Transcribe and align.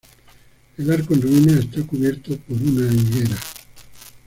El 0.79 0.91
arco 0.91 1.13
en 1.13 1.21
ruinas 1.21 1.57
está 1.59 1.85
cubierto 1.85 2.35
por 2.35 2.57
una 2.57 2.91
higuera. 2.91 3.37